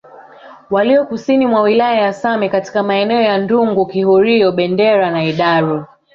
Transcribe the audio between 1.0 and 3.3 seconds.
kusini mwa wilaya ya Same katika maeneo